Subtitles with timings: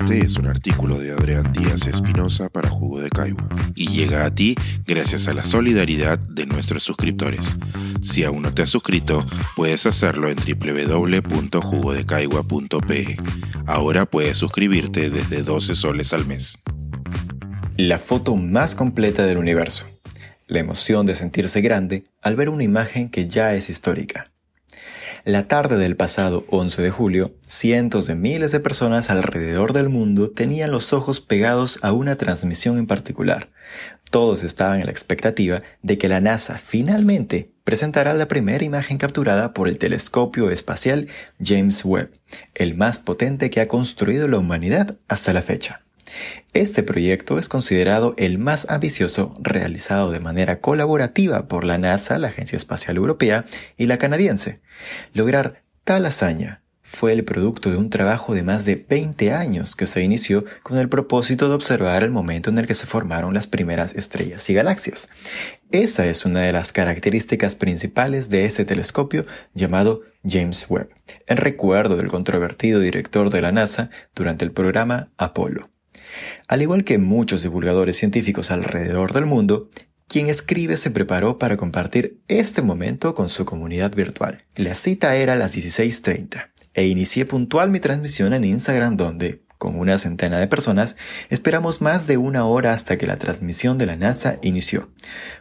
[0.00, 4.34] Este es un artículo de Adrián Díaz Espinosa para Jugo de Caigua y llega a
[4.34, 4.54] ti
[4.86, 7.56] gracias a la solidaridad de nuestros suscriptores.
[8.00, 9.26] Si aún no te has suscrito,
[9.56, 13.18] puedes hacerlo en www.jugodecaigua.pe.
[13.66, 16.56] Ahora puedes suscribirte desde 12 soles al mes.
[17.76, 19.86] La foto más completa del universo.
[20.46, 24.29] La emoción de sentirse grande al ver una imagen que ya es histórica.
[25.24, 30.30] La tarde del pasado 11 de julio, cientos de miles de personas alrededor del mundo
[30.30, 33.50] tenían los ojos pegados a una transmisión en particular.
[34.10, 39.52] Todos estaban en la expectativa de que la NASA finalmente presentara la primera imagen capturada
[39.52, 41.08] por el telescopio espacial
[41.38, 42.10] James Webb,
[42.54, 45.82] el más potente que ha construido la humanidad hasta la fecha.
[46.52, 52.28] Este proyecto es considerado el más ambicioso realizado de manera colaborativa por la NASA, la
[52.28, 53.44] Agencia Espacial Europea
[53.76, 54.60] y la canadiense.
[55.12, 59.86] Lograr tal hazaña fue el producto de un trabajo de más de 20 años que
[59.86, 63.46] se inició con el propósito de observar el momento en el que se formaron las
[63.46, 65.08] primeras estrellas y galaxias.
[65.70, 69.24] Esa es una de las características principales de este telescopio
[69.54, 70.90] llamado James Webb,
[71.28, 75.70] en recuerdo del controvertido director de la NASA durante el programa Apolo.
[76.48, 79.68] Al igual que muchos divulgadores científicos alrededor del mundo,
[80.10, 84.44] quien escribe se preparó para compartir este momento con su comunidad virtual.
[84.56, 89.78] La cita era a las 16.30 e inicié puntual mi transmisión en Instagram donde, con
[89.78, 90.96] una centena de personas,
[91.28, 94.90] esperamos más de una hora hasta que la transmisión de la NASA inició.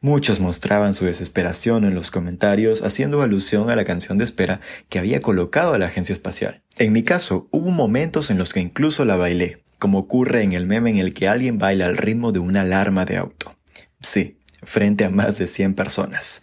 [0.00, 4.98] Muchos mostraban su desesperación en los comentarios haciendo alusión a la canción de espera que
[4.98, 6.62] había colocado a la agencia espacial.
[6.78, 10.66] En mi caso, hubo momentos en los que incluso la bailé, como ocurre en el
[10.66, 13.54] meme en el que alguien baila al ritmo de una alarma de auto.
[14.00, 16.42] Sí, frente a más de 100 personas.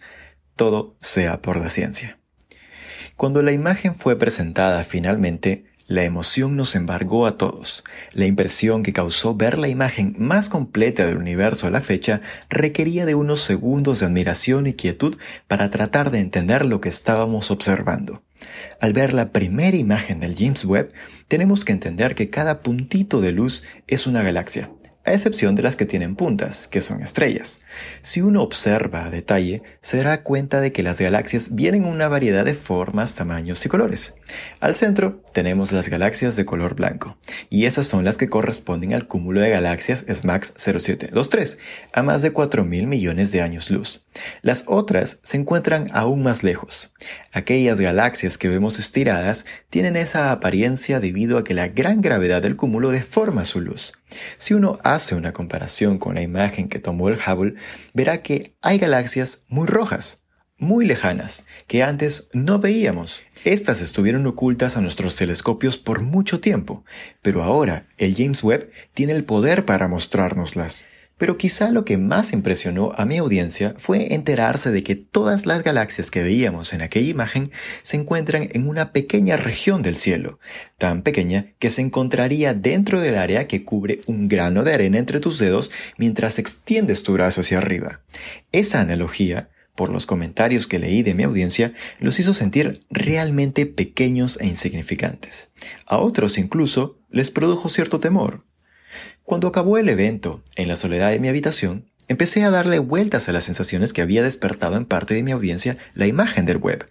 [0.56, 2.18] Todo sea por la ciencia.
[3.16, 7.84] Cuando la imagen fue presentada finalmente, la emoción nos embargó a todos.
[8.14, 13.04] La impresión que causó ver la imagen más completa del universo a la fecha requería
[13.04, 18.22] de unos segundos de admiración y quietud para tratar de entender lo que estábamos observando.
[18.80, 20.94] Al ver la primera imagen del James Webb,
[21.28, 24.70] tenemos que entender que cada puntito de luz es una galaxia,
[25.04, 27.60] a excepción de las que tienen puntas, que son estrellas.
[28.02, 32.08] Si uno observa a detalle, se dará cuenta de que las galaxias vienen en una
[32.08, 34.14] variedad de formas, tamaños y colores.
[34.60, 37.16] Al centro tenemos las galaxias de color blanco,
[37.50, 41.58] y esas son las que corresponden al cúmulo de galaxias SMAX 0723,
[41.92, 44.04] a más de 4.000 millones de años luz.
[44.42, 46.92] Las otras se encuentran aún más lejos.
[47.32, 52.56] Aquellas galaxias que vemos estiradas tienen esa apariencia debido a que la gran gravedad del
[52.56, 53.92] cúmulo deforma su luz.
[54.36, 57.54] Si uno hace una comparación con la imagen que tomó el Hubble,
[57.94, 60.21] verá que hay galaxias muy rojas,
[60.62, 63.24] muy lejanas, que antes no veíamos.
[63.44, 66.84] Estas estuvieron ocultas a nuestros telescopios por mucho tiempo,
[67.20, 70.86] pero ahora el James Webb tiene el poder para mostrárnoslas.
[71.18, 75.62] Pero quizá lo que más impresionó a mi audiencia fue enterarse de que todas las
[75.62, 77.52] galaxias que veíamos en aquella imagen
[77.82, 80.40] se encuentran en una pequeña región del cielo,
[80.78, 85.20] tan pequeña que se encontraría dentro del área que cubre un grano de arena entre
[85.20, 88.00] tus dedos mientras extiendes tu brazo hacia arriba.
[88.50, 94.38] Esa analogía por los comentarios que leí de mi audiencia, los hizo sentir realmente pequeños
[94.40, 95.50] e insignificantes.
[95.86, 98.44] A otros incluso les produjo cierto temor.
[99.22, 103.32] Cuando acabó el evento, en la soledad de mi habitación, empecé a darle vueltas a
[103.32, 106.88] las sensaciones que había despertado en parte de mi audiencia la imagen del web.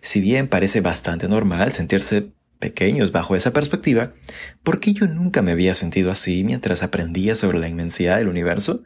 [0.00, 4.14] Si bien parece bastante normal sentirse pequeños bajo esa perspectiva,
[4.62, 8.82] ¿por qué yo nunca me había sentido así mientras aprendía sobre la inmensidad del universo?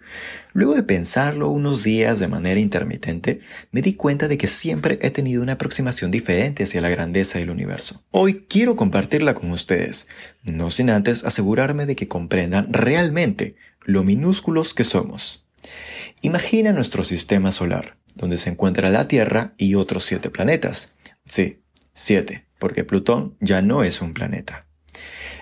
[0.53, 3.41] Luego de pensarlo unos días de manera intermitente,
[3.71, 7.51] me di cuenta de que siempre he tenido una aproximación diferente hacia la grandeza del
[7.51, 8.05] universo.
[8.11, 10.09] Hoy quiero compartirla con ustedes,
[10.43, 15.47] no sin antes asegurarme de que comprendan realmente lo minúsculos que somos.
[16.21, 20.95] Imagina nuestro sistema solar, donde se encuentra la Tierra y otros siete planetas.
[21.25, 21.63] Sí,
[21.95, 24.69] siete porque Plutón ya no es un planeta.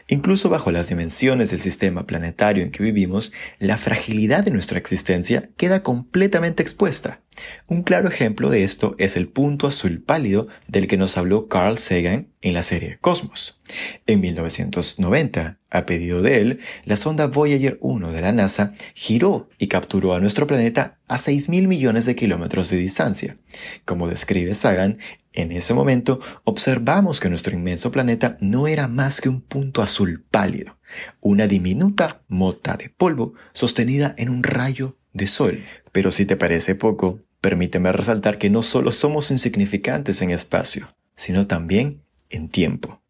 [0.08, 5.50] Incluso bajo las dimensiones del sistema planetario en que vivimos, la fragilidad de nuestra existencia
[5.58, 7.20] queda completamente expuesta.
[7.67, 11.79] Un claro ejemplo de esto es el punto azul pálido del que nos habló Carl
[11.79, 13.61] Sagan en la serie Cosmos.
[14.07, 19.69] En 1990, a pedido de él, la sonda Voyager 1 de la NASA giró y
[19.69, 23.37] capturó a nuestro planeta a 6.000 millones de kilómetros de distancia.
[23.85, 24.99] Como describe Sagan,
[25.33, 30.25] en ese momento observamos que nuestro inmenso planeta no era más que un punto azul
[30.31, 30.79] pálido,
[31.21, 35.63] una diminuta mota de polvo sostenida en un rayo de sol.
[35.93, 41.47] Pero si te parece poco, permíteme resaltar que no solo somos insignificantes en espacio, sino
[41.47, 43.01] también en tiempo.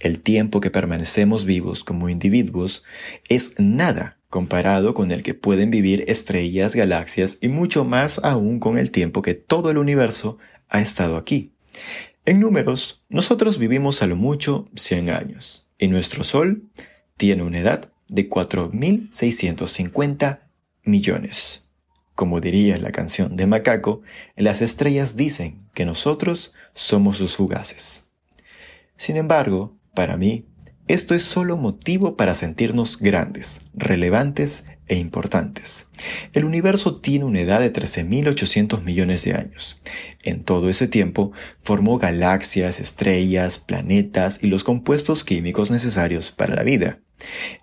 [0.00, 2.84] El tiempo que permanecemos vivos como individuos
[3.28, 8.78] es nada comparado con el que pueden vivir estrellas, galaxias y mucho más aún con
[8.78, 10.38] el tiempo que todo el universo
[10.68, 11.52] ha estado aquí.
[12.24, 16.64] En números, nosotros vivimos a lo mucho 100 años y nuestro Sol
[17.16, 20.40] tiene una edad de 4.650
[20.84, 21.65] millones.
[22.16, 24.00] Como diría la canción de Macaco,
[24.36, 28.06] las estrellas dicen que nosotros somos sus fugaces.
[28.96, 30.46] Sin embargo, para mí,
[30.88, 35.88] esto es solo motivo para sentirnos grandes, relevantes e importantes.
[36.32, 39.82] El universo tiene una edad de 13.800 millones de años.
[40.22, 41.32] En todo ese tiempo
[41.62, 47.00] formó galaxias, estrellas, planetas y los compuestos químicos necesarios para la vida.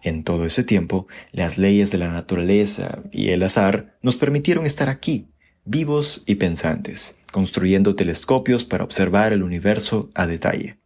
[0.03, 4.89] En todo ese tiempo, las leyes de la naturaleza y el azar nos permitieron estar
[4.89, 5.29] aquí,
[5.65, 10.77] vivos y pensantes, construyendo telescopios para observar el universo a detalle.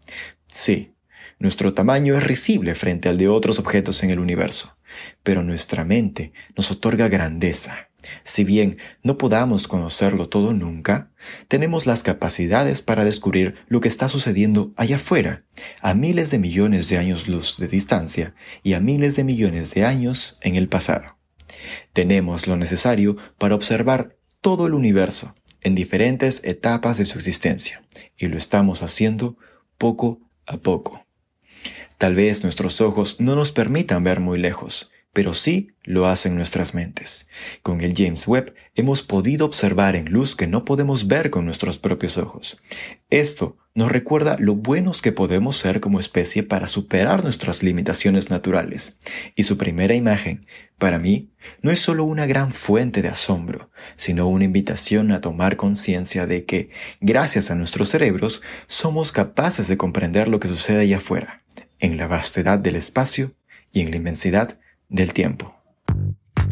[0.47, 0.93] Sí,
[1.39, 4.77] nuestro tamaño es risible frente al de otros objetos en el universo,
[5.23, 7.86] pero nuestra mente nos otorga grandeza,
[8.23, 11.11] si bien no podamos conocerlo todo nunca,
[11.47, 15.45] tenemos las capacidades para descubrir lo que está sucediendo allá afuera,
[15.81, 18.33] a miles de millones de años luz de distancia
[18.63, 21.17] y a miles de millones de años en el pasado.
[21.93, 27.83] Tenemos lo necesario para observar todo el universo en diferentes etapas de su existencia,
[28.17, 29.37] y lo estamos haciendo
[29.77, 31.05] poco a poco.
[31.97, 36.73] Tal vez nuestros ojos no nos permitan ver muy lejos, pero sí lo hacen nuestras
[36.73, 37.27] mentes.
[37.61, 41.77] Con el James Webb hemos podido observar en luz que no podemos ver con nuestros
[41.77, 42.61] propios ojos.
[43.09, 48.97] Esto nos recuerda lo buenos que podemos ser como especie para superar nuestras limitaciones naturales.
[49.35, 50.47] Y su primera imagen,
[50.79, 51.31] para mí,
[51.61, 56.45] no es solo una gran fuente de asombro, sino una invitación a tomar conciencia de
[56.45, 56.69] que,
[57.01, 61.43] gracias a nuestros cerebros, somos capaces de comprender lo que sucede allá afuera,
[61.77, 63.35] en la vastedad del espacio
[63.71, 64.59] y en la inmensidad
[64.89, 65.55] del tiempo.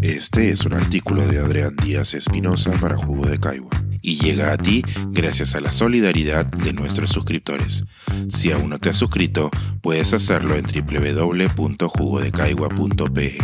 [0.02, 3.72] Este es un artículo de Adrián Díaz Espinosa para Jugo de Caigua
[4.02, 7.84] y llega a ti gracias a la solidaridad de nuestros suscriptores.
[8.30, 9.50] Si aún no te has suscrito,
[9.82, 13.38] puedes hacerlo en www.jugodecaigua.pe.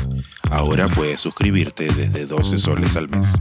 [0.52, 3.34] Ahora puedes suscribirte desde 12 soles al mes.